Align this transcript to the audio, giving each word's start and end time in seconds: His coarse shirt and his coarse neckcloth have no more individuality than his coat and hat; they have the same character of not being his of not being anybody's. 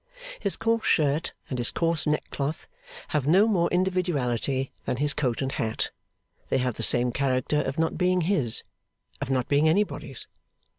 His 0.39 0.57
coarse 0.57 0.83
shirt 0.87 1.31
and 1.47 1.59
his 1.59 1.69
coarse 1.69 2.07
neckcloth 2.07 2.65
have 3.09 3.27
no 3.27 3.47
more 3.47 3.69
individuality 3.69 4.71
than 4.85 4.97
his 4.97 5.13
coat 5.13 5.43
and 5.43 5.51
hat; 5.51 5.91
they 6.49 6.57
have 6.57 6.73
the 6.73 6.81
same 6.81 7.11
character 7.11 7.61
of 7.61 7.77
not 7.77 7.99
being 7.99 8.21
his 8.21 8.63
of 9.21 9.29
not 9.29 9.47
being 9.47 9.69
anybody's. 9.69 10.27